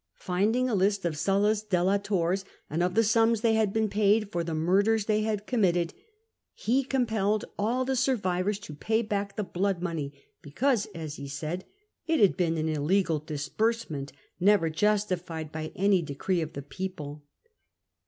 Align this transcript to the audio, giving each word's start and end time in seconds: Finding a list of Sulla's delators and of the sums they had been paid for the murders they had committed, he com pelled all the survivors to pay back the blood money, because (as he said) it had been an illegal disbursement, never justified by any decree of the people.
Finding 0.17 0.67
a 0.67 0.73
list 0.73 1.05
of 1.05 1.15
Sulla's 1.15 1.63
delators 1.63 2.43
and 2.71 2.81
of 2.81 2.95
the 2.95 3.03
sums 3.03 3.41
they 3.41 3.53
had 3.53 3.71
been 3.71 3.87
paid 3.87 4.31
for 4.31 4.43
the 4.43 4.55
murders 4.55 5.05
they 5.05 5.21
had 5.21 5.45
committed, 5.45 5.93
he 6.55 6.83
com 6.83 7.05
pelled 7.05 7.45
all 7.59 7.85
the 7.85 7.95
survivors 7.95 8.57
to 8.57 8.73
pay 8.73 9.03
back 9.03 9.35
the 9.35 9.43
blood 9.43 9.83
money, 9.83 10.11
because 10.41 10.87
(as 10.95 11.17
he 11.17 11.27
said) 11.27 11.65
it 12.07 12.19
had 12.19 12.35
been 12.35 12.57
an 12.57 12.67
illegal 12.67 13.19
disbursement, 13.19 14.11
never 14.39 14.71
justified 14.71 15.51
by 15.51 15.71
any 15.75 16.01
decree 16.01 16.41
of 16.41 16.53
the 16.53 16.63
people. 16.63 17.23